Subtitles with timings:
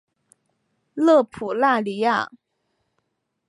[0.95, 2.31] 勒普拉尼亚。